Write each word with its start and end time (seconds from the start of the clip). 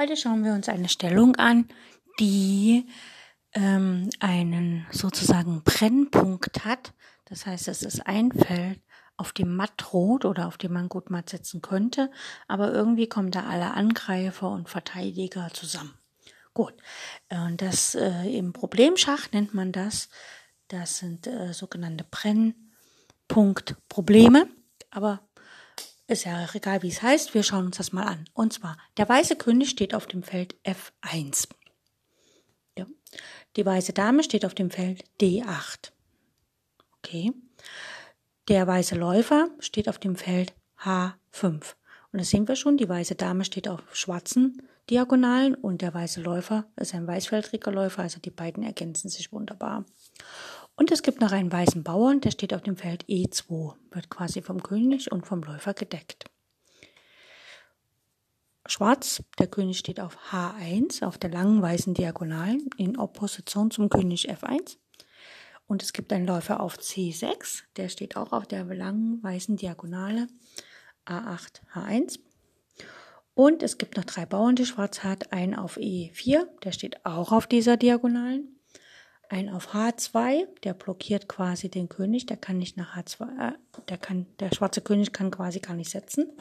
Heute 0.00 0.16
schauen 0.16 0.44
wir 0.44 0.54
uns 0.54 0.68
eine 0.70 0.88
Stellung 0.88 1.36
an, 1.36 1.68
die 2.18 2.88
ähm, 3.52 4.08
einen 4.18 4.86
sozusagen 4.90 5.62
Brennpunkt 5.62 6.64
hat. 6.64 6.94
Das 7.26 7.44
heißt, 7.44 7.68
es 7.68 7.82
ist 7.82 8.06
ein 8.06 8.32
Feld, 8.32 8.80
auf 9.18 9.34
dem 9.34 9.54
matt 9.54 9.92
rot 9.92 10.24
oder 10.24 10.46
auf 10.46 10.56
dem 10.56 10.72
man 10.72 10.88
gut 10.88 11.10
matt 11.10 11.28
setzen 11.28 11.60
könnte, 11.60 12.10
aber 12.48 12.72
irgendwie 12.72 13.10
kommen 13.10 13.30
da 13.30 13.44
alle 13.44 13.74
Angreifer 13.74 14.48
und 14.48 14.70
Verteidiger 14.70 15.50
zusammen. 15.52 15.92
Gut, 16.54 16.72
und 17.28 17.60
das 17.60 17.94
äh, 17.94 18.34
im 18.34 18.54
Problemschach 18.54 19.30
nennt 19.32 19.52
man 19.52 19.70
das. 19.70 20.08
Das 20.68 20.96
sind 20.96 21.26
äh, 21.26 21.52
sogenannte 21.52 22.06
Brennpunktprobleme. 22.10 24.48
Aber 24.90 25.20
ist 26.10 26.24
ja 26.24 26.46
egal, 26.52 26.82
wie 26.82 26.88
es 26.88 27.02
heißt. 27.02 27.34
Wir 27.34 27.42
schauen 27.42 27.66
uns 27.66 27.76
das 27.76 27.92
mal 27.92 28.04
an. 28.04 28.24
Und 28.34 28.52
zwar, 28.52 28.76
der 28.96 29.08
weiße 29.08 29.36
König 29.36 29.70
steht 29.70 29.94
auf 29.94 30.06
dem 30.06 30.22
Feld 30.22 30.56
F1. 30.64 31.48
Ja. 32.76 32.86
Die 33.56 33.64
weiße 33.64 33.92
Dame 33.92 34.22
steht 34.22 34.44
auf 34.44 34.54
dem 34.54 34.70
Feld 34.70 35.04
D8. 35.20 35.92
Okay. 36.98 37.32
Der 38.48 38.66
weiße 38.66 38.96
Läufer 38.96 39.48
steht 39.60 39.88
auf 39.88 39.98
dem 39.98 40.16
Feld 40.16 40.52
H5. 40.82 41.74
Und 42.12 42.18
das 42.20 42.30
sehen 42.30 42.48
wir 42.48 42.56
schon, 42.56 42.76
die 42.76 42.88
weiße 42.88 43.14
Dame 43.14 43.44
steht 43.44 43.68
auf 43.68 43.80
schwarzen 43.94 44.62
Diagonalen 44.90 45.54
und 45.54 45.82
der 45.82 45.94
weiße 45.94 46.20
Läufer 46.20 46.64
ist 46.74 46.94
ein 46.94 47.06
weißfeldriger 47.06 47.70
Läufer, 47.70 48.02
also 48.02 48.18
die 48.18 48.30
beiden 48.30 48.64
ergänzen 48.64 49.08
sich 49.08 49.32
wunderbar. 49.32 49.84
Und 50.80 50.90
es 50.90 51.02
gibt 51.02 51.20
noch 51.20 51.32
einen 51.32 51.52
weißen 51.52 51.82
Bauern, 51.82 52.22
der 52.22 52.30
steht 52.30 52.54
auf 52.54 52.62
dem 52.62 52.74
Feld 52.74 53.04
E2, 53.04 53.74
wird 53.90 54.08
quasi 54.08 54.40
vom 54.40 54.62
König 54.62 55.12
und 55.12 55.26
vom 55.26 55.42
Läufer 55.42 55.74
gedeckt. 55.74 56.24
Schwarz, 58.64 59.22
der 59.38 59.48
König 59.48 59.76
steht 59.76 60.00
auf 60.00 60.16
H1, 60.32 61.04
auf 61.04 61.18
der 61.18 61.28
langen 61.28 61.60
weißen 61.60 61.92
Diagonalen, 61.92 62.70
in 62.78 62.96
Opposition 62.96 63.70
zum 63.70 63.90
König 63.90 64.30
F1. 64.30 64.78
Und 65.66 65.82
es 65.82 65.92
gibt 65.92 66.14
einen 66.14 66.26
Läufer 66.26 66.60
auf 66.60 66.78
C6, 66.78 67.64
der 67.76 67.90
steht 67.90 68.16
auch 68.16 68.32
auf 68.32 68.46
der 68.46 68.64
langen 68.64 69.22
weißen 69.22 69.58
Diagonale 69.58 70.28
A8, 71.04 71.60
H1. 71.74 72.20
Und 73.34 73.62
es 73.62 73.76
gibt 73.76 73.98
noch 73.98 74.04
drei 74.04 74.24
Bauern, 74.24 74.56
die 74.56 74.64
Schwarz 74.64 75.04
hat. 75.04 75.30
Einen 75.30 75.56
auf 75.56 75.76
E4, 75.76 76.46
der 76.64 76.72
steht 76.72 77.04
auch 77.04 77.32
auf 77.32 77.46
dieser 77.46 77.76
Diagonalen 77.76 78.59
ein 79.30 79.48
auf 79.48 79.74
H2, 79.74 80.46
der 80.64 80.74
blockiert 80.74 81.28
quasi 81.28 81.70
den 81.70 81.88
König, 81.88 82.26
der 82.26 82.36
kann 82.36 82.58
nicht 82.58 82.76
nach 82.76 82.96
H2, 82.96 83.50
äh, 83.50 83.52
der 83.88 83.96
kann, 83.96 84.26
der 84.40 84.52
schwarze 84.52 84.80
König 84.80 85.12
kann 85.12 85.30
quasi 85.30 85.60
gar 85.60 85.74
nicht 85.74 85.90
setzen. 85.90 86.32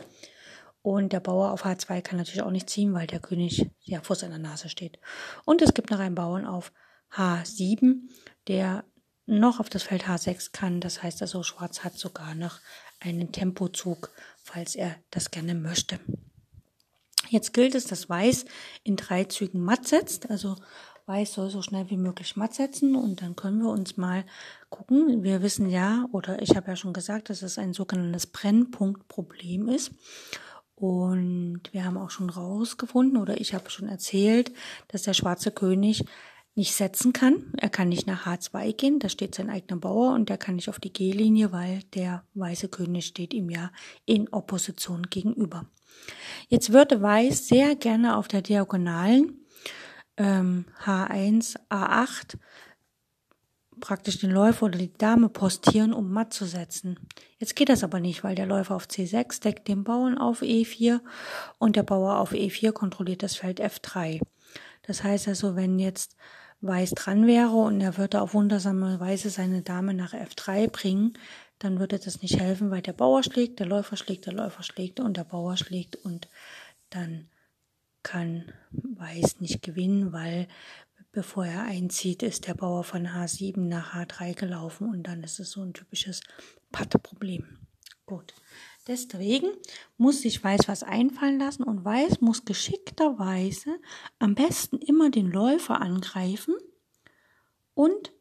Und 0.82 1.14
der 1.14 1.20
Bauer 1.20 1.52
auf 1.52 1.66
H2 1.66 2.02
kann 2.02 2.18
natürlich 2.18 2.42
auch 2.42 2.52
nicht 2.52 2.70
ziehen, 2.70 2.94
weil 2.94 3.06
der 3.06 3.20
König 3.20 3.70
ja 3.82 4.02
vor 4.02 4.16
seiner 4.16 4.40
Nase 4.40 4.70
steht. 4.70 5.00
Und 5.46 5.62
es 5.62 5.74
gibt 5.74 5.92
noch 5.92 6.00
einen 6.00 6.16
Bauern 6.16 6.46
auf 6.46 6.72
H7, 7.12 8.08
der 8.48 8.86
noch 9.26 9.60
auf 9.60 9.70
das 9.70 9.84
Feld 9.84 10.06
H6 10.06 10.52
kann. 10.52 10.82
Das 10.82 11.04
heißt 11.04 11.22
also, 11.22 11.44
Schwarz 11.44 11.84
hat 11.84 11.94
sogar 11.94 12.34
noch 12.34 12.60
einen 13.00 13.32
Tempozug, 13.32 14.12
falls 14.42 14.76
er 14.76 14.96
das 15.12 15.30
gerne 15.30 15.54
möchte. 15.54 16.00
Jetzt 17.30 17.54
gilt 17.54 17.76
es, 17.76 17.86
dass 17.86 18.10
Weiß 18.10 18.46
in 18.84 18.96
drei 18.96 19.26
Zügen 19.26 19.62
matt 19.62 19.88
setzt. 19.88 20.32
Also 20.32 20.56
Weiß 21.10 21.34
soll 21.34 21.50
so 21.50 21.64
schnell 21.64 21.90
wie 21.90 21.98
möglich 21.98 22.36
matt 22.36 22.54
setzen 22.54 22.96
und 22.96 23.24
dann 23.24 23.36
können 23.36 23.64
wir 23.64 23.70
uns 23.70 23.98
mal 23.98 24.26
gucken. 24.70 25.24
Wir 25.24 25.42
wissen 25.42 25.68
ja, 25.68 26.06
oder 26.12 26.40
ich 26.44 26.56
habe 26.56 26.68
ja 26.68 26.76
schon 26.76 26.94
gesagt, 26.94 27.32
dass 27.32 27.42
es 27.42 27.58
ein 27.58 27.74
sogenanntes 27.74 28.28
Brennpunktproblem 28.28 29.70
ist. 29.70 29.92
Und 30.76 31.62
wir 31.72 31.84
haben 31.84 31.98
auch 31.98 32.12
schon 32.12 32.30
rausgefunden, 32.30 33.18
oder 33.18 33.42
ich 33.42 33.56
habe 33.56 33.72
schon 33.72 33.90
erzählt, 33.90 34.52
dass 34.90 35.02
der 35.02 35.16
schwarze 35.16 35.50
König 35.50 36.06
nicht 36.54 36.76
setzen 36.76 37.12
kann. 37.12 37.54
Er 37.58 37.70
kann 37.70 37.90
nicht 37.90 38.06
nach 38.06 38.28
H2 38.28 38.74
gehen, 38.74 39.00
da 39.00 39.10
steht 39.10 39.34
sein 39.34 39.50
eigener 39.50 39.80
Bauer 39.80 40.14
und 40.14 40.30
er 40.30 40.38
kann 40.38 40.58
nicht 40.58 40.70
auf 40.70 40.80
die 40.80 40.94
G-Linie, 40.94 41.52
weil 41.52 41.82
der 41.96 42.24
weiße 42.36 42.70
König 42.70 43.08
steht 43.08 43.34
ihm 43.34 43.50
ja 43.50 43.72
in 44.06 44.32
Opposition 44.32 45.08
gegenüber. 45.10 45.66
Jetzt 46.50 46.72
würde 46.72 47.02
Weiß 47.02 47.48
sehr 47.48 47.76
gerne 47.76 48.16
auf 48.16 48.28
der 48.28 48.44
Diagonalen 48.44 49.39
ähm, 50.20 50.66
H1, 50.86 51.58
A8 51.70 52.38
praktisch 53.80 54.20
den 54.20 54.32
Läufer 54.32 54.66
oder 54.66 54.78
die 54.78 54.94
Dame 54.94 55.30
postieren, 55.30 55.94
um 55.94 56.12
matt 56.12 56.34
zu 56.34 56.46
setzen. 56.46 57.00
Jetzt 57.38 57.56
geht 57.56 57.70
das 57.70 57.84
aber 57.84 58.00
nicht, 58.00 58.24
weil 58.24 58.36
der 58.36 58.46
Läufer 58.46 58.76
auf 58.76 58.88
C6 58.88 59.42
deckt 59.42 59.68
den 59.68 59.84
Bauern 59.84 60.18
auf 60.18 60.42
E4 60.42 61.00
und 61.58 61.76
der 61.76 61.84
Bauer 61.84 62.18
auf 62.18 62.34
E4 62.34 62.74
kontrolliert 62.74 63.24
das 63.24 63.36
Feld 63.36 63.62
F3. 63.62 64.22
Das 64.84 65.04
heißt 65.04 65.28
also, 65.28 65.56
wenn 65.56 65.80
jetzt 65.80 66.16
Weiß 66.62 66.92
dran 66.92 67.26
wäre 67.26 67.56
und 67.56 67.80
er 67.80 67.98
würde 67.98 68.22
auf 68.22 68.34
wundersame 68.34 69.00
Weise 69.00 69.30
seine 69.30 69.62
Dame 69.62 69.94
nach 69.94 70.14
F3 70.14 70.70
bringen, 70.70 71.14
dann 71.58 71.80
würde 71.80 72.00
das 72.00 72.22
nicht 72.22 72.38
helfen, 72.38 72.70
weil 72.70 72.82
der 72.82 72.94
Bauer 72.94 73.24
schlägt, 73.24 73.60
der 73.60 73.66
Läufer 73.66 73.96
schlägt, 73.96 74.26
der 74.26 74.34
Läufer 74.34 74.64
schlägt 74.64 75.00
und 75.00 75.16
der 75.16 75.24
Bauer 75.24 75.56
schlägt 75.56 75.96
und 75.96 76.28
dann 76.90 77.30
kann 78.04 78.52
Weiß 78.72 79.40
nicht 79.40 79.62
gewinnen, 79.62 80.12
weil 80.14 80.48
bevor 81.12 81.46
er 81.46 81.64
einzieht, 81.64 82.24
ist 82.24 82.48
der 82.48 82.54
Bauer 82.54 82.84
von 82.84 83.08
H7 83.08 83.60
nach 83.62 83.94
H3 83.94 84.36
gelaufen 84.36 84.90
und 84.90 85.04
dann 85.04 85.24
ist 85.24 85.40
es 85.40 85.52
so 85.52 85.62
ein 85.62 85.74
typisches 85.74 86.22
Pattproblem. 86.72 87.60
Gut. 88.06 88.34
Deswegen 88.88 89.50
muss 89.98 90.22
sich 90.22 90.44
Weiß 90.44 90.62
was 90.68 90.84
einfallen 90.84 91.40
lassen 91.40 91.64
und 91.64 91.86
Weiß 91.86 92.22
muss 92.22 92.46
geschickterweise 92.46 93.80
am 94.18 94.36
besten 94.36 94.78
immer 94.78 95.10
den 95.12 95.32
Läufer 95.32 95.80
angreifen 95.82 96.56
und 97.76 98.12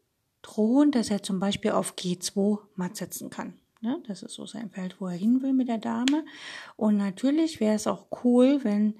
drohen, 0.42 0.90
dass 0.90 1.10
er 1.10 1.22
zum 1.22 1.40
Beispiel 1.40 1.70
auf 1.70 1.94
G2 1.94 2.58
matt 2.74 2.96
setzen 2.96 3.30
kann. 3.30 3.54
Ne? 3.80 4.02
Das 4.06 4.22
ist 4.22 4.34
so 4.34 4.46
sein 4.46 4.70
Feld, 4.70 5.00
wo 5.00 5.06
er 5.06 5.16
hin 5.16 5.42
will 5.42 5.52
mit 5.52 5.68
der 5.68 5.78
Dame. 5.78 6.24
Und 6.76 6.96
natürlich 6.96 7.60
wäre 7.60 7.74
es 7.74 7.86
auch 7.86 8.06
cool, 8.24 8.60
wenn 8.64 8.98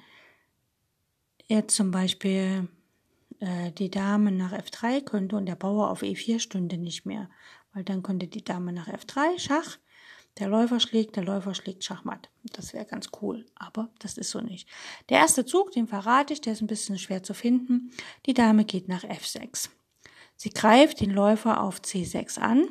jetzt 1.48 1.74
zum 1.74 1.90
Beispiel 1.90 2.68
äh, 3.40 3.72
die 3.72 3.90
Dame 3.90 4.30
nach 4.30 4.52
F3 4.52 5.02
könnte 5.02 5.36
und 5.36 5.46
der 5.46 5.56
Bauer 5.56 5.90
auf 5.90 6.02
E4 6.02 6.38
stünde 6.38 6.76
nicht 6.76 7.06
mehr, 7.06 7.28
weil 7.72 7.84
dann 7.84 8.02
könnte 8.02 8.28
die 8.28 8.44
Dame 8.44 8.72
nach 8.72 8.88
F3 8.88 9.38
Schach, 9.38 9.78
der 10.38 10.48
Läufer 10.48 10.78
schlägt, 10.78 11.16
der 11.16 11.24
Läufer 11.24 11.54
schlägt 11.54 11.82
Schachmatt. 11.82 12.30
Das 12.52 12.72
wäre 12.72 12.84
ganz 12.84 13.08
cool, 13.20 13.46
aber 13.56 13.90
das 13.98 14.16
ist 14.18 14.30
so 14.30 14.40
nicht. 14.40 14.68
Der 15.08 15.18
erste 15.18 15.44
Zug, 15.44 15.72
den 15.72 15.88
verrate 15.88 16.32
ich, 16.32 16.40
der 16.40 16.52
ist 16.52 16.60
ein 16.60 16.68
bisschen 16.68 16.98
schwer 16.98 17.22
zu 17.22 17.34
finden. 17.34 17.90
Die 18.26 18.34
Dame 18.34 18.64
geht 18.64 18.88
nach 18.88 19.02
F6. 19.02 19.70
Sie 20.36 20.50
greift 20.50 21.00
den 21.00 21.10
Läufer 21.10 21.60
auf 21.60 21.80
C6 21.80 22.38
an 22.38 22.68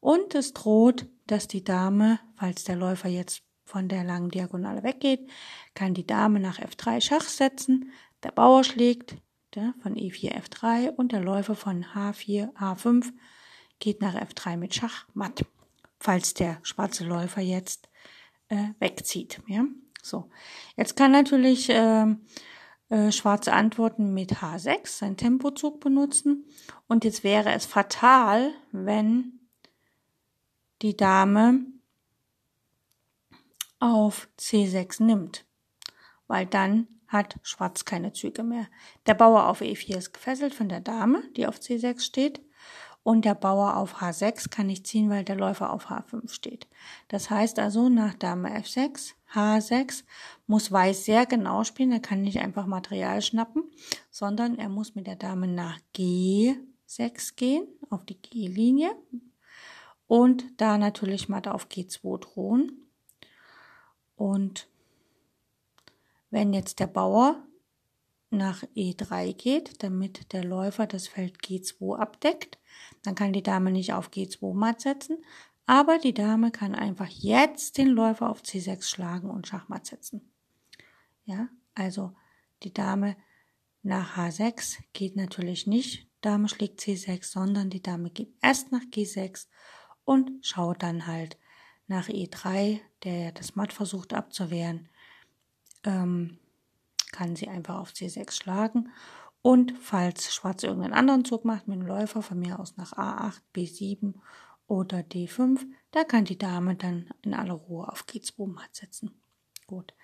und 0.00 0.34
es 0.34 0.52
droht, 0.52 1.06
dass 1.28 1.46
die 1.46 1.62
Dame, 1.62 2.18
falls 2.34 2.64
der 2.64 2.76
Läufer 2.76 3.08
jetzt 3.08 3.44
von 3.64 3.88
der 3.88 4.04
langen 4.04 4.30
Diagonale 4.30 4.82
weggeht, 4.82 5.30
kann 5.74 5.94
die 5.94 6.06
Dame 6.06 6.40
nach 6.40 6.58
F3 6.58 7.00
Schach 7.00 7.28
setzen, 7.28 7.92
der 8.24 8.32
Bauer 8.32 8.64
schlägt 8.64 9.16
ja, 9.54 9.74
von 9.82 9.94
E4 9.94 10.32
F3 10.32 10.90
und 10.90 11.12
der 11.12 11.20
Läufer 11.20 11.54
von 11.54 11.84
H4 11.84 12.54
H5 12.54 13.12
geht 13.78 14.00
nach 14.00 14.14
F3 14.14 14.56
mit 14.56 14.74
Schach 14.74 15.06
matt, 15.14 15.44
falls 16.00 16.34
der 16.34 16.58
schwarze 16.62 17.04
Läufer 17.04 17.40
jetzt 17.40 17.88
äh, 18.48 18.68
wegzieht. 18.78 19.40
Ja? 19.46 19.64
So, 20.02 20.30
jetzt 20.76 20.96
kann 20.96 21.12
natürlich 21.12 21.68
äh, 21.70 22.06
äh, 22.88 23.12
schwarze 23.12 23.52
antworten 23.52 24.12
mit 24.14 24.34
H6, 24.36 24.86
sein 24.86 25.16
Tempozug 25.16 25.80
benutzen. 25.80 26.46
Und 26.88 27.04
jetzt 27.04 27.24
wäre 27.24 27.52
es 27.52 27.66
fatal, 27.66 28.52
wenn 28.72 29.40
die 30.82 30.96
Dame 30.96 31.60
auf 33.80 34.28
C6 34.38 35.02
nimmt, 35.02 35.44
weil 36.26 36.46
dann 36.46 36.88
hat 37.14 37.38
Schwarz 37.42 37.86
keine 37.86 38.12
Züge 38.12 38.42
mehr. 38.42 38.66
Der 39.06 39.14
Bauer 39.14 39.48
auf 39.48 39.62
E4 39.62 39.96
ist 39.96 40.12
gefesselt 40.12 40.54
von 40.54 40.68
der 40.68 40.80
Dame, 40.80 41.22
die 41.36 41.46
auf 41.46 41.56
C6 41.56 42.00
steht. 42.00 42.42
und 43.04 43.26
der 43.26 43.34
Bauer 43.34 43.76
auf 43.76 44.00
H6 44.00 44.48
kann 44.50 44.66
nicht 44.66 44.86
ziehen, 44.86 45.10
weil 45.10 45.24
der 45.24 45.36
Läufer 45.36 45.70
auf 45.70 45.90
H5 45.90 46.32
steht. 46.32 46.66
Das 47.08 47.28
heißt 47.28 47.58
also, 47.58 47.90
nach 47.90 48.14
Dame 48.14 48.48
F6, 48.58 49.12
H6 49.34 50.04
muss 50.46 50.72
Weiß 50.72 51.04
sehr 51.04 51.26
genau 51.26 51.64
spielen. 51.64 51.92
Er 51.92 52.00
kann 52.00 52.22
nicht 52.22 52.40
einfach 52.40 52.66
Material 52.66 53.20
schnappen, 53.20 53.64
sondern 54.10 54.58
er 54.58 54.70
muss 54.70 54.94
mit 54.94 55.06
der 55.06 55.16
Dame 55.16 55.46
nach 55.46 55.78
G6 55.94 57.36
gehen, 57.36 57.66
auf 57.90 58.06
die 58.06 58.20
G-Linie. 58.20 58.96
Und 60.06 60.44
da 60.56 60.78
natürlich 60.78 61.28
Matt 61.28 61.46
auf 61.46 61.66
G2 61.66 62.20
drohen. 62.20 62.90
Und 64.16 64.68
wenn 66.34 66.52
jetzt 66.52 66.80
der 66.80 66.88
Bauer 66.88 67.46
nach 68.28 68.64
E3 68.74 69.34
geht, 69.34 69.84
damit 69.84 70.32
der 70.32 70.42
Läufer 70.42 70.88
das 70.88 71.06
Feld 71.06 71.38
G2 71.38 71.96
abdeckt, 71.96 72.58
dann 73.04 73.14
kann 73.14 73.32
die 73.32 73.44
Dame 73.44 73.70
nicht 73.70 73.92
auf 73.92 74.10
G2 74.10 74.52
matt 74.52 74.80
setzen, 74.80 75.24
aber 75.64 75.98
die 75.98 76.12
Dame 76.12 76.50
kann 76.50 76.74
einfach 76.74 77.06
jetzt 77.06 77.78
den 77.78 77.86
Läufer 77.86 78.28
auf 78.28 78.42
C6 78.42 78.82
schlagen 78.82 79.30
und 79.30 79.46
Schachmatt 79.46 79.86
setzen. 79.86 80.28
Ja, 81.24 81.48
also 81.76 82.12
die 82.64 82.74
Dame 82.74 83.16
nach 83.84 84.16
H6 84.16 84.80
geht 84.92 85.14
natürlich 85.14 85.68
nicht, 85.68 86.08
Dame 86.20 86.48
schlägt 86.48 86.80
C6, 86.80 87.30
sondern 87.30 87.70
die 87.70 87.82
Dame 87.82 88.10
geht 88.10 88.34
erst 88.42 88.72
nach 88.72 88.82
G6 88.82 89.46
und 90.04 90.44
schaut 90.44 90.82
dann 90.82 91.06
halt 91.06 91.38
nach 91.86 92.08
E3, 92.08 92.80
der 93.04 93.18
ja 93.18 93.30
das 93.30 93.54
Matt 93.54 93.72
versucht 93.72 94.14
abzuwehren, 94.14 94.88
ähm, 95.84 96.38
kann 97.12 97.36
sie 97.36 97.48
einfach 97.48 97.78
auf 97.78 97.92
C6 97.92 98.32
schlagen. 98.32 98.90
Und 99.42 99.74
falls 99.78 100.34
Schwarz 100.34 100.62
irgendeinen 100.62 100.94
anderen 100.94 101.24
Zug 101.24 101.44
macht 101.44 101.68
mit 101.68 101.78
dem 101.78 101.86
Läufer, 101.86 102.22
von 102.22 102.38
mir 102.38 102.58
aus 102.58 102.76
nach 102.76 102.94
A8, 102.94 103.40
B7 103.54 104.14
oder 104.66 105.00
D5, 105.00 105.60
da 105.90 106.04
kann 106.04 106.24
die 106.24 106.38
Dame 106.38 106.76
dann 106.76 107.10
in 107.22 107.34
aller 107.34 107.54
Ruhe 107.54 107.88
auf 107.88 108.04
G2 108.06 108.46
matt 108.46 108.74
setzen. 108.74 109.10
Gut. 109.66 109.94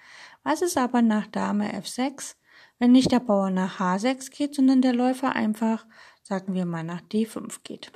Was 0.42 0.62
ist 0.62 0.76
aber 0.76 1.02
nach 1.02 1.26
Dame 1.26 1.72
F6, 1.74 2.36
wenn 2.78 2.92
nicht 2.92 3.12
der 3.12 3.20
Bauer 3.20 3.50
nach 3.50 3.80
H6 3.80 4.30
geht, 4.30 4.54
sondern 4.54 4.82
der 4.82 4.92
Läufer 4.92 5.34
einfach, 5.34 5.86
sagen 6.22 6.54
wir 6.54 6.66
mal, 6.66 6.84
nach 6.84 7.00
D5 7.00 7.60
geht? 7.64 7.92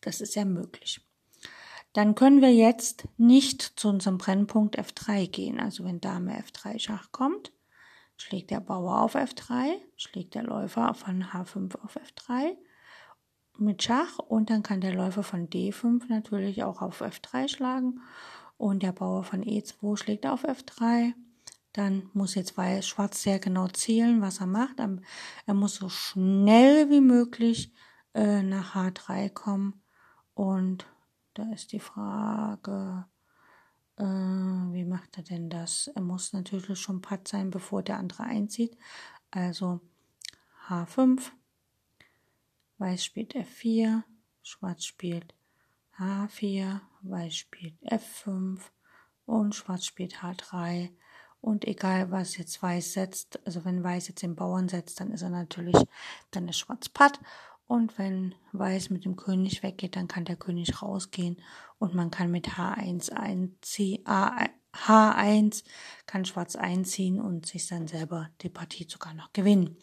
Das 0.00 0.20
ist 0.20 0.34
ja 0.34 0.44
möglich. 0.44 1.00
Dann 1.92 2.14
können 2.14 2.40
wir 2.40 2.52
jetzt 2.54 3.08
nicht 3.16 3.62
zu 3.62 3.88
unserem 3.88 4.18
Brennpunkt 4.18 4.78
F3 4.78 5.28
gehen. 5.28 5.58
Also 5.58 5.84
wenn 5.84 6.00
Dame 6.00 6.40
F3 6.40 6.78
Schach 6.78 7.10
kommt, 7.10 7.52
schlägt 8.16 8.50
der 8.50 8.60
Bauer 8.60 9.00
auf 9.00 9.16
F3, 9.16 9.72
schlägt 9.96 10.34
der 10.34 10.44
Läufer 10.44 10.94
von 10.94 11.24
H5 11.24 11.80
auf 11.82 11.96
F3 11.96 12.56
mit 13.58 13.82
Schach 13.82 14.18
und 14.18 14.50
dann 14.50 14.62
kann 14.62 14.80
der 14.80 14.94
Läufer 14.94 15.22
von 15.22 15.48
D5 15.48 16.04
natürlich 16.08 16.62
auch 16.62 16.80
auf 16.80 17.02
F3 17.02 17.48
schlagen 17.48 18.00
und 18.56 18.82
der 18.82 18.92
Bauer 18.92 19.24
von 19.24 19.42
E2 19.42 19.96
schlägt 19.96 20.26
auf 20.26 20.44
F3. 20.44 21.12
Dann 21.72 22.10
muss 22.14 22.34
jetzt 22.34 22.56
Weiß 22.56 22.86
Schwarz 22.86 23.22
sehr 23.22 23.38
genau 23.38 23.68
zählen, 23.68 24.20
was 24.20 24.40
er 24.40 24.46
macht. 24.46 24.80
Er 25.46 25.54
muss 25.54 25.76
so 25.76 25.88
schnell 25.88 26.90
wie 26.90 27.00
möglich 27.00 27.72
äh, 28.14 28.42
nach 28.42 28.74
H3 28.74 29.30
kommen 29.30 29.82
und 30.34 30.86
da 31.40 31.52
ist 31.52 31.72
die 31.72 31.80
Frage, 31.80 33.06
äh, 33.96 34.02
wie 34.04 34.84
macht 34.84 35.16
er 35.16 35.22
denn 35.22 35.48
das? 35.48 35.88
Er 35.94 36.02
muss 36.02 36.32
natürlich 36.32 36.78
schon 36.78 37.00
Patt 37.00 37.28
sein, 37.28 37.50
bevor 37.50 37.82
der 37.82 37.98
andere 37.98 38.24
einzieht. 38.24 38.76
Also 39.30 39.80
H5, 40.68 41.30
Weiß 42.78 43.04
spielt 43.04 43.34
F4, 43.34 44.02
Schwarz 44.42 44.84
spielt 44.84 45.34
H4, 45.98 46.80
Weiß 47.02 47.34
spielt 47.34 47.74
F5 47.84 48.60
und 49.24 49.54
Schwarz 49.54 49.86
spielt 49.86 50.16
H3. 50.16 50.90
Und 51.40 51.64
egal 51.66 52.10
was 52.10 52.36
jetzt 52.36 52.62
Weiß 52.62 52.92
setzt, 52.92 53.40
also 53.46 53.64
wenn 53.64 53.82
Weiß 53.82 54.08
jetzt 54.08 54.22
den 54.22 54.36
Bauern 54.36 54.68
setzt, 54.68 55.00
dann 55.00 55.10
ist 55.10 55.22
er 55.22 55.30
natürlich, 55.30 55.76
dann 56.32 56.48
ist 56.48 56.58
Schwarz 56.58 56.90
Patt. 56.90 57.18
Und 57.70 57.98
wenn 57.98 58.34
Weiß 58.50 58.90
mit 58.90 59.04
dem 59.04 59.14
König 59.14 59.62
weggeht, 59.62 59.94
dann 59.94 60.08
kann 60.08 60.24
der 60.24 60.34
König 60.34 60.82
rausgehen 60.82 61.36
und 61.78 61.94
man 61.94 62.10
kann 62.10 62.28
mit 62.28 62.48
H1 62.48 63.12
einziehen, 63.12 64.04
H1 64.74 65.62
kann 66.04 66.24
Schwarz 66.24 66.56
einziehen 66.56 67.20
und 67.20 67.46
sich 67.46 67.68
dann 67.68 67.86
selber 67.86 68.28
die 68.40 68.48
Partie 68.48 68.88
sogar 68.88 69.14
noch 69.14 69.32
gewinnen. 69.32 69.76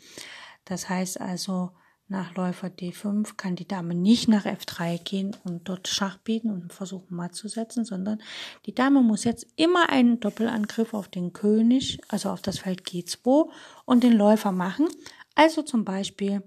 Das 0.65 0.89
heißt 0.89 1.21
also, 1.21 1.71
nach 2.09 2.35
Läufer 2.35 2.67
D5 2.67 3.37
kann 3.37 3.55
die 3.55 3.69
Dame 3.69 3.95
nicht 3.95 4.27
nach 4.27 4.45
F3 4.45 5.01
gehen 5.01 5.37
und 5.45 5.69
dort 5.69 5.87
Schach 5.87 6.17
bieten 6.17 6.51
und 6.51 6.73
versuchen 6.73 7.15
matt 7.15 7.35
zu 7.35 7.47
setzen, 7.47 7.85
sondern 7.85 8.21
die 8.65 8.75
Dame 8.75 9.01
muss 9.01 9.23
jetzt 9.23 9.47
immer 9.55 9.87
einen 9.87 10.19
Doppelangriff 10.19 10.93
auf 10.93 11.07
den 11.07 11.31
König, 11.31 12.01
also 12.09 12.31
auf 12.31 12.41
das 12.41 12.59
Feld 12.59 12.81
G2 12.81 13.49
und 13.85 14.03
den 14.03 14.11
Läufer 14.11 14.51
machen. 14.51 14.89
Also 15.35 15.61
zum 15.61 15.85
Beispiel 15.85 16.43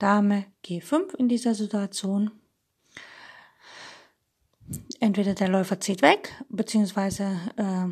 Dame 0.00 0.46
G5 0.64 1.14
in 1.14 1.28
dieser 1.28 1.54
Situation. 1.54 2.32
Entweder 4.98 5.34
der 5.34 5.48
Läufer 5.48 5.78
zieht 5.78 6.02
weg, 6.02 6.34
beziehungsweise, 6.48 7.38
äh, 7.56 7.88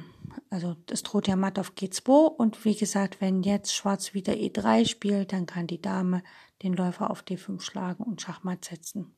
also 0.50 0.76
es 0.90 1.02
droht 1.02 1.28
ja 1.28 1.37
matt 1.37 1.58
auf 1.58 1.72
G2 1.72 2.10
und 2.10 2.64
wie 2.64 2.75
gesagt, 2.75 3.20
wenn 3.20 3.43
jetzt 3.43 3.75
Schwarz 3.75 4.14
wieder 4.14 4.32
E3 4.32 4.88
spielt, 4.88 5.32
dann 5.32 5.46
kann 5.46 5.66
die 5.66 5.82
Dame 5.82 6.22
den 6.62 6.75
Läufer 6.75 7.10
auf 7.10 7.22
D5 7.22 7.60
schlagen 7.60 8.02
und 8.05 8.22
Schachmatt 8.22 8.64
setzen. 8.64 9.14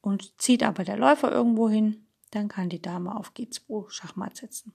Und 0.00 0.40
zieht 0.40 0.62
aber 0.62 0.84
der 0.84 0.98
Läufer 0.98 1.32
irgendwo 1.32 1.68
hin, 1.68 2.06
dann 2.30 2.48
kann 2.48 2.68
die 2.68 2.82
Dame 2.82 3.16
auf 3.16 3.32
G2 3.32 3.88
Schachmatt 3.90 4.36
setzen. 4.36 4.74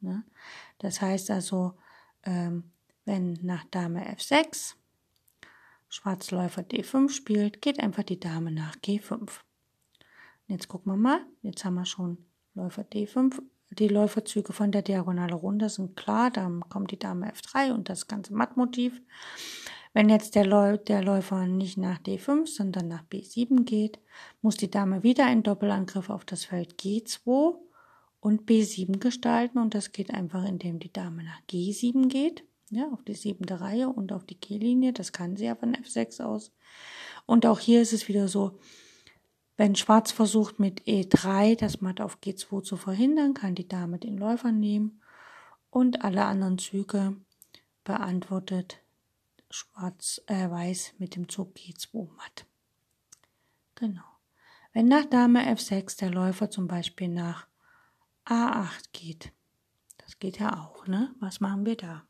Ne? 0.00 0.22
Das 0.78 1.00
heißt 1.00 1.30
also, 1.30 1.74
ähm, 2.24 2.70
wenn 3.04 3.38
nach 3.42 3.64
Dame 3.64 4.06
F6 4.16 4.74
Schwarzläufer 5.92 6.62
D5 6.62 7.10
spielt, 7.10 7.60
geht 7.60 7.78
einfach 7.78 8.02
die 8.02 8.18
Dame 8.18 8.50
nach 8.50 8.76
G5. 8.76 9.20
Und 9.20 9.28
jetzt 10.46 10.66
gucken 10.66 10.90
wir 10.90 10.96
mal, 10.96 11.20
jetzt 11.42 11.66
haben 11.66 11.74
wir 11.74 11.84
schon 11.84 12.16
Läufer 12.54 12.80
D5. 12.82 13.42
Die 13.72 13.88
Läuferzüge 13.88 14.54
von 14.54 14.72
der 14.72 14.80
Diagonale 14.80 15.34
runter 15.34 15.68
sind 15.68 15.94
klar, 15.94 16.30
dann 16.30 16.66
kommt 16.70 16.92
die 16.92 16.98
Dame 16.98 17.30
F3 17.30 17.74
und 17.74 17.90
das 17.90 18.08
ganze 18.08 18.32
Mattmotiv. 18.32 19.02
Wenn 19.92 20.08
jetzt 20.08 20.34
der, 20.34 20.46
Läu 20.46 20.78
der 20.78 21.04
Läufer 21.04 21.46
nicht 21.46 21.76
nach 21.76 21.98
D5, 21.98 22.46
sondern 22.46 22.88
nach 22.88 23.04
B7 23.04 23.64
geht, 23.64 24.00
muss 24.40 24.56
die 24.56 24.70
Dame 24.70 25.02
wieder 25.02 25.26
einen 25.26 25.42
Doppelangriff 25.42 26.08
auf 26.08 26.24
das 26.24 26.46
Feld 26.46 26.80
G2 26.80 27.54
und 28.20 28.48
B7 28.48 28.98
gestalten 28.98 29.58
und 29.58 29.74
das 29.74 29.92
geht 29.92 30.10
einfach, 30.10 30.46
indem 30.46 30.78
die 30.78 30.92
Dame 30.92 31.22
nach 31.22 31.42
G7 31.50 32.08
geht 32.08 32.44
ja, 32.72 32.88
auf 32.88 33.02
die 33.04 33.14
siebente 33.14 33.60
Reihe 33.60 33.88
und 33.88 34.12
auf 34.12 34.24
die 34.24 34.40
G-Linie. 34.40 34.92
Das 34.92 35.12
kann 35.12 35.36
sie 35.36 35.44
ja 35.44 35.54
von 35.54 35.76
F6 35.76 36.22
aus. 36.22 36.52
Und 37.26 37.46
auch 37.46 37.60
hier 37.60 37.82
ist 37.82 37.92
es 37.92 38.08
wieder 38.08 38.28
so, 38.28 38.58
wenn 39.56 39.76
Schwarz 39.76 40.10
versucht 40.10 40.58
mit 40.58 40.82
E3 40.84 41.56
das 41.56 41.80
Matt 41.82 42.00
auf 42.00 42.18
G2 42.18 42.62
zu 42.62 42.76
verhindern, 42.76 43.34
kann 43.34 43.54
die 43.54 43.68
Dame 43.68 43.98
den 43.98 44.16
Läufer 44.16 44.50
nehmen 44.50 45.00
und 45.70 46.02
alle 46.02 46.24
anderen 46.24 46.58
Züge 46.58 47.16
beantwortet 47.84 48.80
Schwarz 49.50 50.22
äh, 50.26 50.48
Weiß 50.50 50.94
mit 50.98 51.14
dem 51.14 51.28
Zug 51.28 51.54
G2 51.56 52.08
Matt. 52.16 52.46
Genau. 53.74 54.02
Wenn 54.72 54.86
nach 54.86 55.04
Dame 55.04 55.46
F6 55.54 55.98
der 55.98 56.10
Läufer 56.10 56.50
zum 56.50 56.66
Beispiel 56.66 57.08
nach 57.08 57.46
A8 58.24 58.88
geht, 58.92 59.32
das 59.98 60.18
geht 60.18 60.38
ja 60.38 60.58
auch, 60.58 60.86
ne? 60.86 61.14
Was 61.20 61.40
machen 61.40 61.66
wir 61.66 61.76
da? 61.76 62.06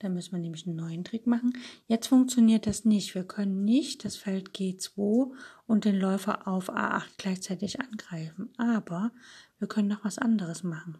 Da 0.00 0.08
müssen 0.08 0.32
wir 0.32 0.38
nämlich 0.38 0.66
einen 0.66 0.76
neuen 0.76 1.02
Trick 1.02 1.26
machen. 1.26 1.52
Jetzt 1.88 2.06
funktioniert 2.06 2.66
das 2.66 2.84
nicht. 2.84 3.16
Wir 3.16 3.24
können 3.24 3.64
nicht 3.64 4.04
das 4.04 4.16
Feld 4.16 4.50
G2 4.50 5.32
und 5.66 5.84
den 5.84 5.96
Läufer 5.96 6.46
auf 6.46 6.70
A8 6.70 7.08
gleichzeitig 7.16 7.80
angreifen. 7.80 8.50
Aber 8.58 9.10
wir 9.58 9.66
können 9.66 9.88
noch 9.88 10.04
was 10.04 10.18
anderes 10.18 10.62
machen. 10.62 10.98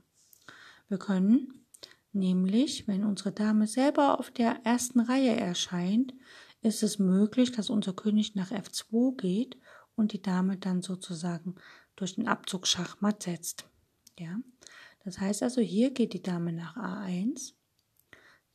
Wir 0.89 0.99
können 0.99 1.65
nämlich, 2.13 2.89
wenn 2.89 3.05
unsere 3.05 3.31
Dame 3.31 3.69
selber 3.69 4.19
auf 4.19 4.33
der 4.33 4.65
ersten 4.65 4.99
Reihe 4.99 5.37
erscheint, 5.37 6.13
ist 6.61 6.83
es 6.83 6.99
möglich, 6.99 7.53
dass 7.53 7.71
unser 7.71 7.93
König 7.93 8.35
nach 8.35 8.51
F2 8.51 9.17
geht 9.17 9.57
und 9.95 10.13
die 10.13 10.23
Dame 10.23 10.57
dann 10.57 10.83
sozusagen 10.83 11.55
durch 11.95 12.17
den 12.17 12.27
Abzug 12.27 12.67
Schachmatt 12.67 13.23
setzt. 13.23 13.69
Ja, 14.19 14.41
das 15.05 15.21
heißt 15.21 15.45
also, 15.45 15.61
hier 15.61 15.93
geht 15.93 16.15
die 16.15 16.23
Dame 16.23 16.53
nach 16.53 16.77
A1 16.77 17.53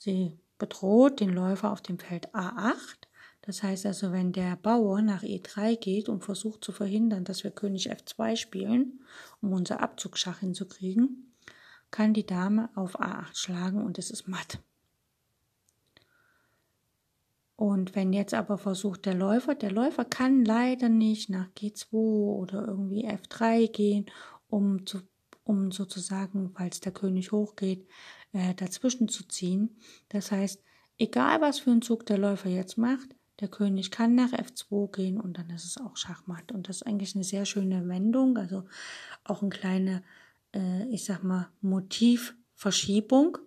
Sie 0.04 0.38
bedroht 0.58 1.22
den 1.22 1.30
Läufer 1.30 1.72
auf 1.72 1.80
dem 1.80 1.98
Feld 1.98 2.36
A8. 2.36 3.08
Das 3.42 3.64
heißt 3.64 3.86
also, 3.86 4.12
wenn 4.12 4.34
der 4.34 4.58
Bauer 4.58 5.02
nach 5.02 5.24
E3 5.24 5.78
geht 5.78 6.10
und 6.10 6.26
versucht 6.26 6.62
zu 6.62 6.74
verhindern, 6.74 7.24
dass 7.24 7.46
wir 7.46 7.52
König 7.52 7.90
F2 7.90 8.36
spielen, 8.36 9.00
um 9.42 9.54
unser 9.54 9.80
Abzugschach 9.80 10.40
hinzukriegen, 10.40 11.34
kann 11.90 12.14
die 12.14 12.26
Dame 12.26 12.70
auf 12.76 13.00
A8 13.00 13.38
schlagen 13.38 13.82
und 13.82 13.98
es 13.98 14.12
ist 14.12 14.28
matt. 14.28 14.60
Und 17.56 17.96
wenn 17.96 18.12
jetzt 18.12 18.34
aber 18.34 18.58
versucht 18.58 19.06
der 19.06 19.14
Läufer, 19.14 19.56
der 19.56 19.72
Läufer 19.72 20.04
kann 20.04 20.44
leider 20.44 20.90
nicht 20.90 21.30
nach 21.30 21.48
G2 21.58 21.94
oder 21.94 22.68
irgendwie 22.68 23.08
F3 23.08 23.72
gehen, 23.72 24.08
um, 24.50 24.86
zu, 24.86 25.00
um 25.46 25.72
sozusagen, 25.72 26.52
falls 26.58 26.82
der 26.82 26.92
König 26.92 27.32
hochgeht, 27.32 27.88
äh, 28.34 28.54
dazwischen 28.56 29.08
zu 29.08 29.28
ziehen. 29.28 29.78
Das 30.10 30.32
heißt, 30.32 30.62
egal 30.98 31.42
was 31.42 31.60
für 31.60 31.72
einen 31.72 31.82
Zug 31.82 32.06
der 32.06 32.18
Läufer 32.18 32.50
jetzt 32.50 32.78
macht, 32.78 33.16
der 33.40 33.48
König 33.48 33.92
kann 33.92 34.16
nach 34.16 34.32
F2 34.32 34.92
gehen 34.92 35.20
und 35.20 35.38
dann 35.38 35.50
ist 35.50 35.66
es 35.66 35.78
auch 35.78 35.98
Schachmatt. 35.98 36.52
Und 36.52 36.70
das 36.70 36.78
ist 36.78 36.84
eigentlich 36.84 37.16
eine 37.16 37.24
sehr 37.24 37.46
schöne 37.46 37.88
Wendung, 37.88 38.38
also 38.38 38.64
auch 39.24 39.42
eine 39.42 39.50
kleine, 39.50 40.04
äh, 40.54 40.86
ich 40.90 41.06
sag 41.06 41.24
mal, 41.24 41.50
Motivverschiebung. 41.62 43.38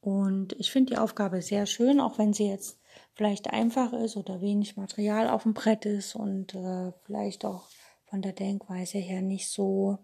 Und 0.00 0.54
ich 0.54 0.70
finde 0.70 0.94
die 0.94 0.98
Aufgabe 0.98 1.42
sehr 1.42 1.66
schön, 1.66 2.00
auch 2.00 2.18
wenn 2.18 2.32
sie 2.32 2.48
jetzt 2.48 2.78
vielleicht 3.14 3.50
einfach 3.50 3.92
ist 3.92 4.16
oder 4.16 4.40
wenig 4.40 4.76
Material 4.76 5.28
auf 5.28 5.42
dem 5.42 5.52
Brett 5.52 5.84
ist 5.84 6.14
und 6.14 6.54
äh, 6.54 6.92
vielleicht 7.04 7.44
auch 7.44 7.68
von 8.06 8.22
der 8.22 8.32
Denkweise 8.32 8.98
her 8.98 9.20
nicht 9.20 9.50
so 9.50 9.98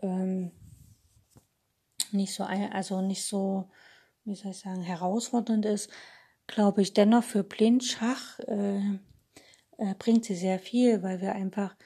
ähm, 0.00 0.50
nicht 2.12 2.34
so 2.34 2.44
also 2.44 3.00
nicht 3.00 3.24
so 3.24 3.70
wie 4.24 4.34
soll 4.34 4.52
ich 4.52 4.58
sagen 4.58 4.82
herausfordernd 4.82 5.64
ist 5.66 5.90
glaube 6.46 6.82
ich 6.82 6.94
dennoch 6.94 7.24
für 7.24 7.44
Blindschach 7.44 8.38
äh, 8.40 8.78
äh, 9.78 9.94
bringt 9.98 10.24
sie 10.24 10.36
sehr 10.36 10.58
viel 10.58 11.02
weil 11.02 11.20
wir 11.20 11.34
einfach 11.34 11.76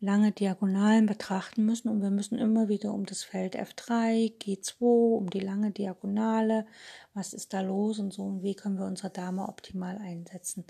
lange 0.00 0.32
Diagonalen 0.32 1.06
betrachten 1.06 1.64
müssen 1.64 1.88
und 1.88 2.02
wir 2.02 2.10
müssen 2.10 2.38
immer 2.38 2.68
wieder 2.68 2.92
um 2.94 3.04
das 3.04 3.24
Feld 3.24 3.56
F3, 3.56 4.32
G2, 4.38 4.80
um 4.80 5.28
die 5.28 5.40
lange 5.40 5.72
Diagonale, 5.72 6.66
was 7.14 7.32
ist 7.32 7.52
da 7.52 7.62
los 7.62 7.98
und 7.98 8.12
so 8.12 8.22
und 8.22 8.42
wie 8.42 8.54
können 8.54 8.78
wir 8.78 8.86
unsere 8.86 9.10
Dame 9.10 9.48
optimal 9.48 9.98
einsetzen. 9.98 10.64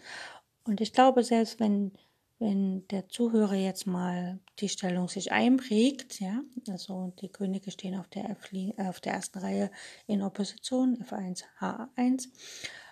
Und 0.65 0.81
ich 0.81 0.93
glaube, 0.93 1.25
selbst 1.25 1.61
wenn, 1.61 1.93
wenn 2.39 2.87
der 2.89 3.09
Zuhörer 3.09 3.55
jetzt 3.55 3.87
mal 3.87 4.39
die 4.61 4.69
Stellung 4.69 5.09
sich 5.09 5.33
einprägt, 5.33 6.21
ja, 6.21 6.41
also 6.69 7.13
die 7.21 7.31
Könige 7.31 7.71
stehen 7.71 7.99
auf 7.99 8.09
der, 8.09 8.31
F, 8.31 8.51
auf 8.79 9.01
der 9.01 9.15
ersten 9.15 9.39
Reihe 9.39 9.71
in 10.07 10.23
Opposition, 10.23 10.99
F1, 10.99 11.43
H1, 11.61 12.29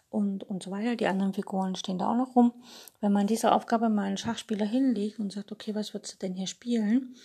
und, 0.08 0.44
und 0.44 0.62
so 0.62 0.70
weiter. 0.70 0.96
Die 0.96 1.06
anderen 1.06 1.34
Figuren 1.34 1.74
stehen 1.76 1.98
da 1.98 2.10
auch 2.10 2.16
noch 2.16 2.36
rum. 2.36 2.52
Wenn 3.00 3.12
man 3.12 3.26
diese 3.26 3.52
Aufgabe 3.52 3.88
mal 3.88 4.04
einen 4.04 4.16
Schachspieler 4.16 4.66
hinlegt 4.66 5.18
und 5.18 5.32
sagt, 5.32 5.52
okay, 5.52 5.74
was 5.74 5.94
würdest 5.94 6.14
du 6.14 6.18
denn 6.18 6.34
hier 6.34 6.46
spielen? 6.46 7.16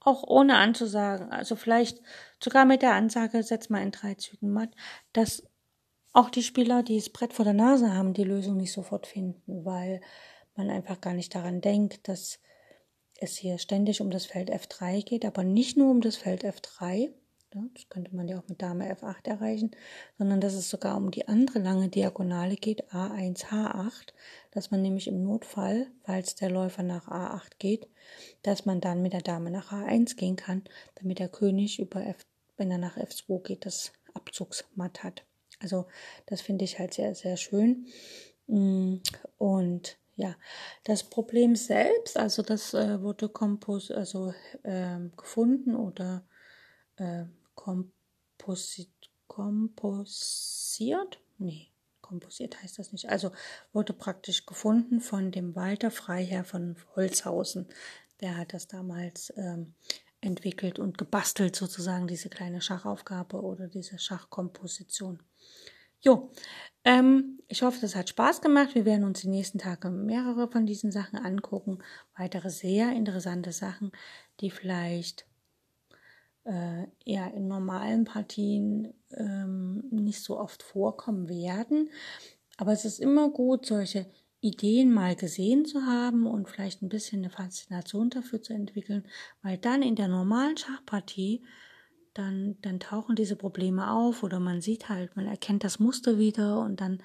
Auch 0.00 0.22
ohne 0.24 0.56
anzusagen, 0.56 1.30
also 1.30 1.56
vielleicht 1.56 2.00
sogar 2.42 2.64
mit 2.64 2.82
der 2.82 2.92
Ansage, 2.92 3.42
setz 3.42 3.70
mal 3.70 3.82
in 3.82 3.90
drei 3.90 4.14
Zügen 4.14 4.52
matt, 4.52 4.70
dass 5.12 5.44
auch 6.12 6.30
die 6.30 6.42
Spieler, 6.42 6.82
die 6.82 6.96
das 6.96 7.08
Brett 7.08 7.32
vor 7.32 7.44
der 7.44 7.54
Nase 7.54 7.94
haben, 7.94 8.14
die 8.14 8.24
Lösung 8.24 8.56
nicht 8.56 8.72
sofort 8.72 9.06
finden, 9.06 9.64
weil 9.64 10.00
man 10.56 10.70
einfach 10.70 11.00
gar 11.00 11.14
nicht 11.14 11.34
daran 11.34 11.60
denkt, 11.60 12.08
dass 12.08 12.38
es 13.20 13.36
hier 13.36 13.58
ständig 13.58 14.00
um 14.00 14.10
das 14.10 14.26
Feld 14.26 14.50
F3 14.50 15.04
geht, 15.04 15.24
aber 15.24 15.44
nicht 15.44 15.76
nur 15.76 15.90
um 15.90 16.00
das 16.00 16.16
Feld 16.16 16.44
F3, 16.44 17.10
das 17.50 17.88
könnte 17.88 18.14
man 18.14 18.26
ja 18.26 18.38
auch 18.38 18.48
mit 18.48 18.60
Dame 18.60 18.92
F8 18.92 19.28
erreichen, 19.28 19.70
sondern 20.18 20.40
dass 20.40 20.54
es 20.54 20.68
sogar 20.68 20.96
um 20.96 21.12
die 21.12 21.28
andere 21.28 21.60
lange 21.60 21.88
Diagonale 21.88 22.56
geht, 22.56 22.90
A1, 22.92 23.46
H8, 23.46 24.12
dass 24.50 24.72
man 24.72 24.82
nämlich 24.82 25.06
im 25.06 25.22
Notfall, 25.22 25.86
falls 26.02 26.34
der 26.34 26.50
Läufer 26.50 26.82
nach 26.82 27.06
A8 27.06 27.52
geht, 27.58 27.88
dass 28.42 28.66
man 28.66 28.80
dann 28.80 29.02
mit 29.02 29.12
der 29.12 29.22
Dame 29.22 29.50
nach 29.50 29.70
H1 29.70 30.16
gehen 30.16 30.36
kann, 30.36 30.64
damit 30.96 31.20
der 31.20 31.28
König 31.28 31.78
über 31.78 32.04
F, 32.04 32.26
wenn 32.56 32.72
er 32.72 32.78
nach 32.78 32.96
F2 32.96 33.42
geht, 33.42 33.66
das 33.66 33.92
Abzugsmatt 34.14 35.04
hat. 35.04 35.24
Also 35.60 35.86
das 36.26 36.40
finde 36.40 36.64
ich 36.64 36.78
halt 36.80 36.94
sehr, 36.94 37.14
sehr 37.14 37.36
schön. 37.36 37.86
Mm, 38.48 38.96
und 39.38 39.96
ja, 40.16 40.36
das 40.84 41.02
Problem 41.04 41.56
selbst, 41.56 42.16
also 42.16 42.42
das 42.42 42.72
äh, 42.74 43.00
wurde 43.02 43.28
kompos, 43.28 43.90
also 43.90 44.32
äh, 44.62 44.98
gefunden 45.16 45.74
oder 45.74 46.26
äh, 46.96 47.24
komposit, 47.54 48.90
komposiert? 49.26 51.20
Nee, 51.38 51.68
komposiert 52.00 52.62
heißt 52.62 52.78
das 52.78 52.92
nicht. 52.92 53.08
Also 53.10 53.32
wurde 53.72 53.92
praktisch 53.92 54.46
gefunden 54.46 55.00
von 55.00 55.32
dem 55.32 55.56
Walter 55.56 55.90
Freiherr 55.90 56.44
von 56.44 56.76
Holzhausen. 56.94 57.66
Der 58.20 58.36
hat 58.36 58.52
das 58.52 58.68
damals 58.68 59.32
ähm, 59.36 59.74
entwickelt 60.20 60.78
und 60.78 60.96
gebastelt 60.96 61.56
sozusagen, 61.56 62.06
diese 62.06 62.28
kleine 62.28 62.60
Schachaufgabe 62.60 63.42
oder 63.42 63.66
diese 63.66 63.98
Schachkomposition. 63.98 65.22
Jo, 66.04 66.30
ähm, 66.84 67.38
ich 67.48 67.62
hoffe, 67.62 67.80
das 67.80 67.96
hat 67.96 68.10
Spaß 68.10 68.42
gemacht. 68.42 68.74
Wir 68.74 68.84
werden 68.84 69.04
uns 69.04 69.22
die 69.22 69.28
nächsten 69.28 69.58
Tage 69.58 69.88
mehrere 69.88 70.50
von 70.50 70.66
diesen 70.66 70.92
Sachen 70.92 71.18
angucken. 71.18 71.78
Weitere 72.14 72.50
sehr 72.50 72.92
interessante 72.92 73.52
Sachen, 73.52 73.90
die 74.40 74.50
vielleicht 74.50 75.24
äh, 76.44 76.84
ja 77.06 77.26
in 77.28 77.48
normalen 77.48 78.04
Partien 78.04 78.92
ähm, 79.12 79.84
nicht 79.90 80.22
so 80.22 80.38
oft 80.38 80.62
vorkommen 80.62 81.30
werden. 81.30 81.88
Aber 82.58 82.72
es 82.72 82.84
ist 82.84 83.00
immer 83.00 83.30
gut, 83.30 83.64
solche 83.64 84.06
Ideen 84.42 84.92
mal 84.92 85.16
gesehen 85.16 85.64
zu 85.64 85.86
haben 85.86 86.26
und 86.26 86.50
vielleicht 86.50 86.82
ein 86.82 86.90
bisschen 86.90 87.20
eine 87.20 87.30
Faszination 87.30 88.10
dafür 88.10 88.42
zu 88.42 88.52
entwickeln, 88.52 89.08
weil 89.40 89.56
dann 89.56 89.80
in 89.80 89.96
der 89.96 90.08
normalen 90.08 90.58
Schachpartie 90.58 91.42
dann, 92.14 92.56
dann 92.62 92.80
tauchen 92.80 93.16
diese 93.16 93.36
Probleme 93.36 93.90
auf 93.90 94.22
oder 94.22 94.40
man 94.40 94.60
sieht 94.60 94.88
halt, 94.88 95.16
man 95.16 95.26
erkennt 95.26 95.64
das 95.64 95.78
Muster 95.78 96.18
wieder 96.18 96.60
und 96.60 96.80
dann 96.80 97.02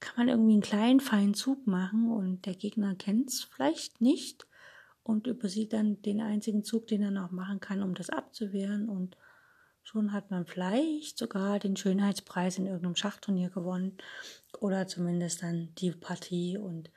kann 0.00 0.14
man 0.16 0.28
irgendwie 0.28 0.52
einen 0.52 0.62
kleinen 0.62 1.00
feinen 1.00 1.34
Zug 1.34 1.66
machen 1.66 2.10
und 2.10 2.46
der 2.46 2.54
Gegner 2.54 2.94
kennt 2.94 3.30
es 3.30 3.42
vielleicht 3.42 4.00
nicht 4.00 4.46
und 5.02 5.26
übersieht 5.26 5.72
dann 5.72 6.00
den 6.02 6.20
einzigen 6.20 6.64
Zug, 6.64 6.86
den 6.86 7.02
er 7.02 7.10
noch 7.10 7.30
machen 7.30 7.60
kann, 7.60 7.82
um 7.82 7.94
das 7.94 8.10
abzuwehren. 8.10 8.88
Und 8.88 9.16
schon 9.82 10.12
hat 10.12 10.30
man 10.30 10.46
vielleicht 10.46 11.18
sogar 11.18 11.58
den 11.58 11.76
Schönheitspreis 11.76 12.58
in 12.58 12.66
irgendeinem 12.66 12.96
Schachturnier 12.96 13.50
gewonnen 13.50 13.98
oder 14.60 14.86
zumindest 14.86 15.42
dann 15.42 15.74
die 15.76 15.92
Partie 15.92 16.56
und 16.56 16.90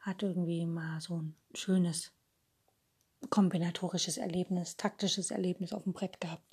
hat 0.00 0.22
irgendwie 0.22 0.64
mal 0.66 1.00
so 1.00 1.20
ein 1.20 1.36
schönes 1.54 2.12
kombinatorisches 3.30 4.16
Erlebnis, 4.16 4.76
taktisches 4.76 5.30
Erlebnis 5.30 5.72
auf 5.72 5.82
dem 5.82 5.92
Brett 5.92 6.20
gehabt. 6.20 6.47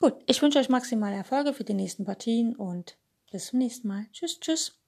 Gut, 0.00 0.14
ich 0.26 0.40
wünsche 0.40 0.60
euch 0.60 0.68
maximale 0.68 1.16
Erfolge 1.16 1.52
für 1.52 1.64
die 1.64 1.74
nächsten 1.74 2.04
Partien 2.04 2.54
und 2.54 2.96
bis 3.32 3.46
zum 3.46 3.58
nächsten 3.58 3.88
Mal. 3.88 4.06
Tschüss, 4.12 4.38
tschüss. 4.38 4.78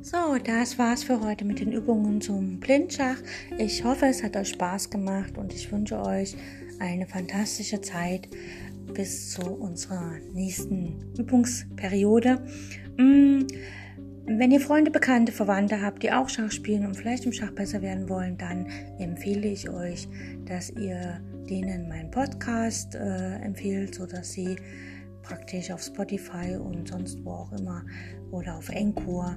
So, 0.00 0.38
das 0.42 0.78
war's 0.78 1.04
für 1.04 1.20
heute 1.20 1.44
mit 1.44 1.60
den 1.60 1.72
Übungen 1.72 2.22
zum 2.22 2.58
Blindschach. 2.58 3.18
Ich 3.58 3.84
hoffe, 3.84 4.06
es 4.06 4.22
hat 4.22 4.34
euch 4.34 4.48
Spaß 4.48 4.88
gemacht 4.88 5.36
und 5.36 5.52
ich 5.52 5.70
wünsche 5.70 6.00
euch 6.00 6.36
eine 6.78 7.06
fantastische 7.06 7.82
Zeit 7.82 8.28
bis 8.90 9.30
zu 9.30 9.42
unserer 9.42 10.12
nächsten 10.32 11.12
Übungsperiode. 11.18 12.42
Mm, 12.96 13.46
wenn 14.26 14.50
ihr 14.50 14.60
Freunde, 14.60 14.90
Bekannte, 14.90 15.32
Verwandte 15.32 15.82
habt, 15.82 16.02
die 16.02 16.12
auch 16.12 16.28
Schach 16.28 16.52
spielen 16.52 16.86
und 16.86 16.96
vielleicht 16.96 17.24
im 17.24 17.32
Schach 17.32 17.50
besser 17.52 17.82
werden 17.82 18.08
wollen, 18.08 18.38
dann 18.38 18.66
empfehle 18.98 19.48
ich 19.48 19.68
euch, 19.68 20.08
dass 20.44 20.70
ihr 20.70 21.20
denen 21.48 21.88
meinen 21.88 22.10
Podcast 22.10 22.94
äh, 22.94 23.36
empfehlt, 23.36 23.94
sodass 23.94 24.32
sie 24.32 24.56
praktisch 25.22 25.70
auf 25.70 25.82
Spotify 25.82 26.56
und 26.56 26.88
sonst 26.88 27.24
wo 27.24 27.30
auch 27.30 27.52
immer 27.52 27.84
oder 28.30 28.56
auf 28.56 28.68
Encore 28.68 29.36